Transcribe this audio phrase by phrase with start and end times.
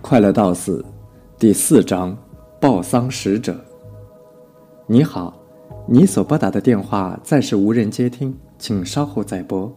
[0.00, 0.82] 快乐到死，
[1.38, 2.16] 第四章，
[2.60, 3.54] 报丧使者。
[4.86, 5.36] 你好，
[5.86, 9.70] 你所拨打的电话暂时无人接听，请稍后再拨。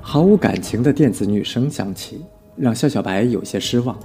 [0.00, 2.22] 毫无感情的电子女声响起，
[2.54, 3.98] 让肖小白有些失望。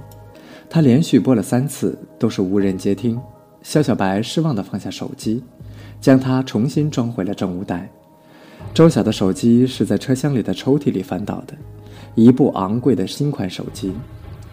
[0.70, 3.20] 他连续拨了三次，都是无人接听。
[3.62, 5.44] 肖小白失望地放下手机，
[6.00, 7.88] 将它重新装回了证物袋。
[8.72, 11.54] 周晓的手机是在车厢里的抽屉里翻到的，
[12.14, 13.92] 一部昂贵的新款手机。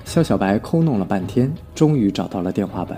[0.05, 2.97] 肖小白抠弄了半天，终于找到了电话本，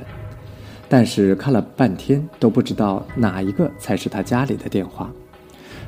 [0.88, 5.10] 但是看了半天都不知道哪一个才是他家里的电话。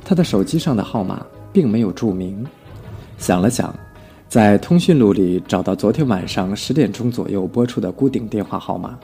[0.03, 2.43] 他的手机上的号码并没有注明。
[3.17, 3.75] 想了想，
[4.29, 8.97] 在通讯录里找到昨天晚上十点钟左右拨出的固定电话号码。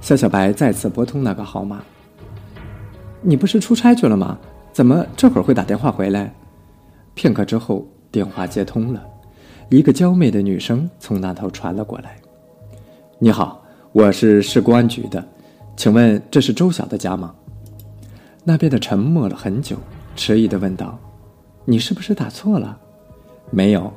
[0.00, 1.82] 肖小白再次拨通那个号码
[3.22, 4.36] ：“你不是出差去了吗？
[4.72, 6.34] 怎么这会儿会打电话回来？”
[7.14, 9.00] 片刻之后，电话接通了。
[9.70, 12.16] 一个娇媚的女声从那头传了过来
[13.18, 15.24] ：“你好，我是市公安局的，
[15.74, 17.34] 请问这是周晓的家吗？”
[18.44, 19.76] 那边的沉默了很久，
[20.14, 20.98] 迟疑的问道
[21.64, 22.78] ：“你是不是打错了
[23.50, 23.90] ？”“没有，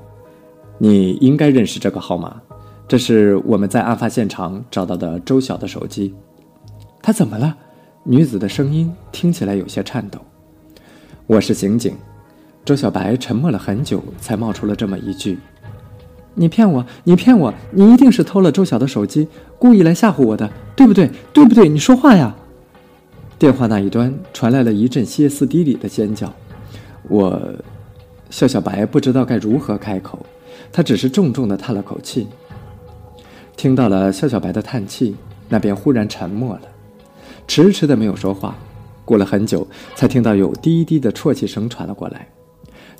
[0.78, 2.42] 你应该认识这个号码，
[2.88, 6.16] 这是我们在案发现场找到的周晓的手机。
[7.04, 7.56] ”“他怎么了？”
[8.04, 10.18] 女子的声音听起来有些颤抖。
[11.28, 11.94] “我是刑警。”
[12.64, 15.38] 周小白沉默了很久，才冒出了这么一句。
[16.40, 16.86] 你骗我！
[17.04, 17.52] 你骗我！
[17.72, 21.10] 你一定是偷了周晓的手机，故意来吓唬我的，对不对？
[21.34, 21.68] 对不对？
[21.68, 22.36] 你说话呀！
[23.40, 26.32] 电话那一端传来了一阵歇斯底里的尖叫。
[27.10, 27.42] 我，
[28.30, 30.24] 笑小白不知道该如何开口，
[30.72, 32.28] 他只是重重的叹了口气。
[33.56, 35.16] 听到了笑小白的叹气，
[35.50, 36.62] 那边忽然沉默了，
[37.48, 38.56] 迟迟的没有说话。
[39.04, 42.28] 过了很久，才听到有低低的啜泣声传了过来。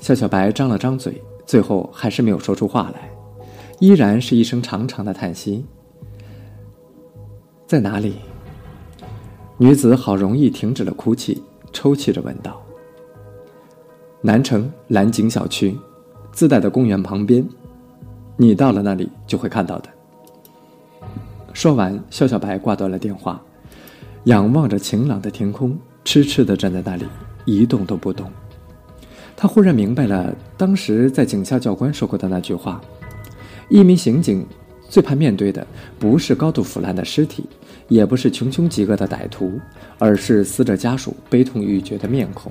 [0.00, 3.08] 笑小白张了张嘴，最后还是没有说出话来。
[3.78, 5.64] 依然是一声长长的叹息。
[7.66, 8.16] 在哪里？
[9.56, 12.62] 女子好容易停止了哭泣，抽泣着问道
[14.22, 15.76] ：“南城蓝景小区，
[16.32, 17.46] 自带的公园旁边，
[18.36, 19.88] 你到了那里就会看到的。”
[21.52, 23.42] 说完，肖小白挂断了电话，
[24.24, 27.04] 仰望着晴朗的天空，痴痴的站在那里，
[27.44, 28.30] 一动都不动。
[29.36, 32.80] 他忽然明白了当时在警校教官说过的那句话。
[33.68, 34.46] 一名刑警
[34.88, 35.66] 最怕面对的
[35.98, 37.44] 不是高度腐烂的尸体，
[37.88, 39.60] 也不是穷凶极恶的歹徒，
[39.98, 42.50] 而是死者家属悲痛欲绝的面孔。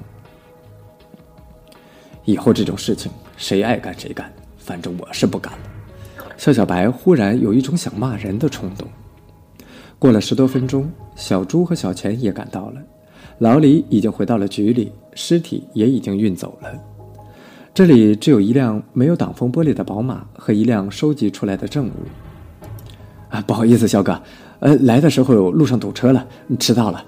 [2.25, 5.59] 以后这种事情谁爱干谁干，反正我是不干了。
[6.37, 8.87] 肖小白忽然有一种想骂人的冲动。
[9.97, 12.81] 过了十多分钟，小朱和小钱也赶到了，
[13.39, 16.96] 老李已经回到了局里，尸体也已经运走了。
[17.77, 21.91] 这里只有一辆没有挡风玻璃的宝马和一辆收集出来的证物。
[23.29, 24.19] 啊，不好意思，肖哥，
[24.61, 26.25] 呃，来的时候路上堵车了，
[26.57, 27.05] 迟到了。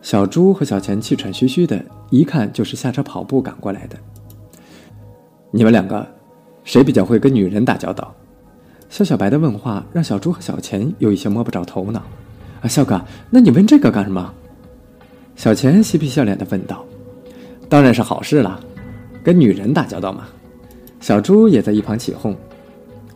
[0.00, 3.98] 小朱和小钱气喘吁吁的，一看就是下车跑步赶过来的。
[5.50, 6.06] 你们两个，
[6.64, 8.14] 谁比较会跟女人打交道？
[8.88, 12.02] 肖小白的问话让小朱和小钱有一些摸不着头脑。
[12.62, 12.98] 啊，肖哥，
[13.28, 14.32] 那你问这个干什么？
[15.36, 16.82] 小钱嬉皮笑脸的问道。
[17.68, 18.58] 当然是好事了。
[19.22, 20.28] 跟女人打交道嘛，
[21.00, 22.36] 小朱也在一旁起哄：“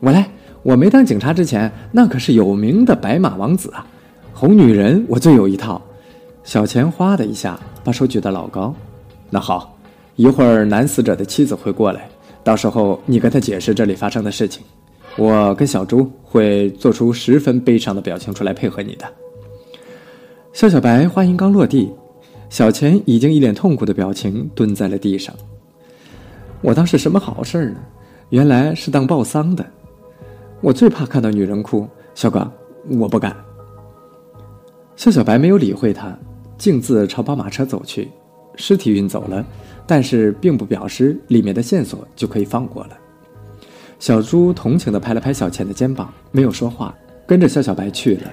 [0.00, 0.31] 我来，
[0.62, 3.87] 我没当警察之前，那可是有名的白马王子啊，
[4.33, 5.81] 哄女人我最有一套。”
[6.45, 8.72] 小钱哗的一下把手举得老高。
[9.31, 9.77] 那好，
[10.15, 12.09] 一会儿男死者的妻子会过来，
[12.45, 14.62] 到时候你跟他解释这里发生的事情，
[15.16, 19.05] 我跟小朱会做出十分悲伤的表情出来配合你的。
[20.53, 21.91] 肖小白话音刚落地，
[22.49, 25.34] 小钱已经一脸痛苦的表情蹲在了地上。
[26.62, 27.81] 我当是什么好事呢？
[28.31, 29.65] 原来是当报丧的。
[30.61, 32.50] 我最怕看到女人哭，小哥，
[32.89, 33.37] 我不敢。
[34.97, 36.16] 肖小白没有理会他，
[36.59, 38.09] 径自朝宝马车走去。
[38.56, 39.45] 尸体运走了，
[39.87, 42.97] 但是并不表示里面的线索就可以放过了。
[43.99, 46.95] 小朱同情地拍了拍小钱的肩膀，没有说话，
[47.27, 48.30] 跟着肖小白去了。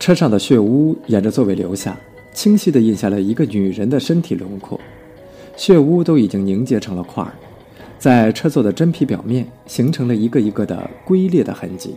[0.00, 1.96] 车上的血污沿着座位流下，
[2.34, 4.78] 清晰地印下了一个女人的身体轮廓。
[5.56, 7.32] 血污都已经凝结成了块儿，
[7.98, 11.96] 在车座的真皮表面形成了一个一个的龟裂的痕迹。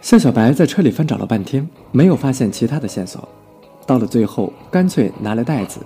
[0.00, 3.28] 夏小白在车里翻找了半天，没有发现其他的线索，
[3.86, 5.80] 到了最后，干脆拿来袋子，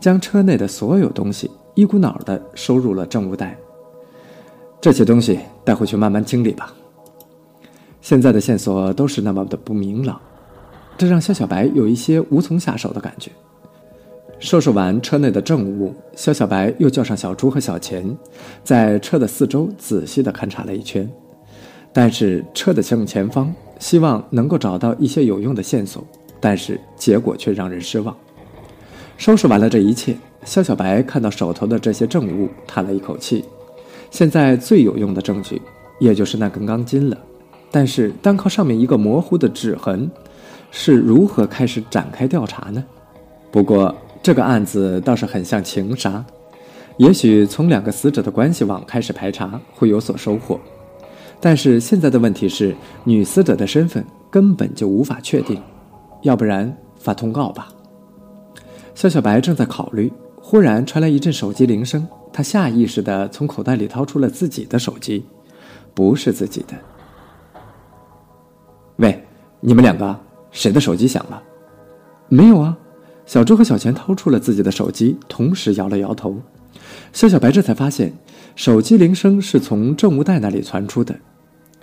[0.00, 3.56] 将车内的所有东西一股脑的收入了证物袋。
[4.80, 6.72] 这些东西带回去慢慢清理吧。
[8.00, 10.18] 现在的线索都是那么的不明朗，
[10.96, 13.30] 这让夏小白有一些无从下手的感觉。
[14.40, 18.16] 收拾完车内的证物，肖小白又叫上小朱和小钱，
[18.62, 21.08] 在车的四周仔细地勘察了一圈。
[21.92, 26.06] 但是车的正前方，希望能够找到一些有用的线索，
[26.38, 28.16] 但是结果却让人失望。
[29.16, 33.44] 收拾完了这一切，肖小白看到手头的这些证物，叹了一口气。
[34.10, 35.60] 现在最有用的证据，
[35.98, 37.18] 也就是那根钢筋了。
[37.72, 40.08] 但是单靠上面一个模糊的指痕，
[40.70, 42.84] 是如何开始展开调查呢？
[43.50, 46.24] 不过这个案子倒是很像情杀，
[46.96, 50.60] 也许从两个死者的关系网开始排查会有所收获。
[51.40, 52.74] 但是现在的问题是，
[53.04, 55.62] 女死者的身份根本就无法确定，
[56.22, 57.68] 要不然发通告吧。
[58.94, 65.24] 肖小白正在考虑，忽然传来一阵手机铃声，他下意识地从口袋里掏出了自己的手机，
[65.94, 66.74] 不是自己的。
[68.96, 69.24] 喂，
[69.60, 70.18] 你们两个
[70.50, 71.40] 谁的手机响了？
[72.28, 72.76] 没有啊。
[73.28, 76.40] 小周和小钱掏出了自己的手机，同时摇了摇头。
[77.12, 78.10] 肖小白这才发现，
[78.56, 81.14] 手机铃声是从证物袋那里传出的。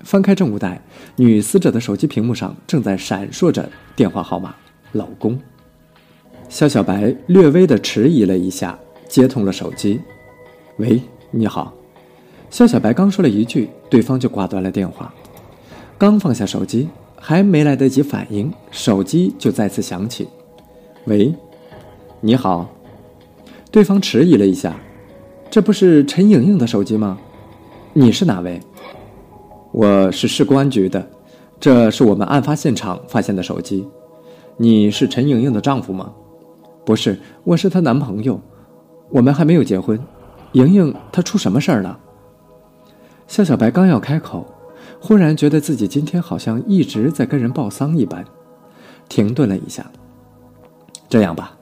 [0.02, 0.82] 翻开证物袋，
[1.18, 4.56] 女死者的手机屏幕上正在闪烁着电话号码
[4.94, 5.40] “老公”。
[6.50, 10.02] 肖小白略微的迟疑了一下，接通了手机。
[10.78, 11.00] “喂，
[11.30, 11.72] 你好。”
[12.50, 15.14] 肖小白刚说了一句，对方就挂断了电话。
[16.00, 16.90] 刚放下手机，
[17.20, 20.28] 还没来得及反应，手机就再次响起。
[21.06, 21.32] 喂，
[22.20, 22.68] 你好。
[23.70, 24.76] 对方迟疑了一下，
[25.52, 27.20] 这不是陈莹莹的手机吗？
[27.94, 28.60] 你是哪位？
[29.72, 31.08] 我是市公安局的，
[31.60, 33.88] 这是我们案发现场发现的手机。
[34.58, 36.12] 你是陈莹莹的丈夫吗？
[36.84, 38.42] 不是，我是她男朋友，
[39.12, 40.00] 我们还没有结婚。
[40.54, 42.00] 莹莹她出什么事儿了？
[43.28, 44.44] 肖小白刚要开口，
[45.00, 48.26] 忽然觉得自己今天好像一直在跟人报丧一般，
[49.08, 49.86] 停顿了一下。
[51.08, 51.56] 这样吧，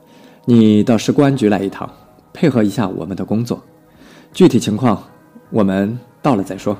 [0.45, 1.89] 你到市公安局来一趟，
[2.33, 3.61] 配合一下我们的工作。
[4.33, 5.03] 具体情况，
[5.49, 6.77] 我们到了再说。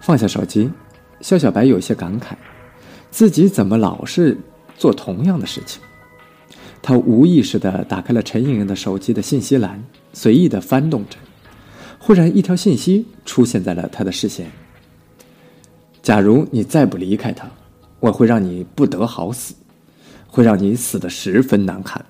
[0.00, 0.70] 放下手机，
[1.20, 2.34] 肖小白有些感慨，
[3.10, 4.38] 自己怎么老是
[4.76, 5.82] 做同样的事情？
[6.82, 9.82] 他无意识地打开了陈莹莹的手机的信息栏，
[10.12, 11.16] 随意地翻动着。
[11.98, 14.48] 忽然，一条信息出现在了他的视线
[16.00, 17.50] ：“假如你再不离开他，
[17.98, 19.54] 我会让你不得好死。”
[20.28, 22.04] 会让你死得十分难看。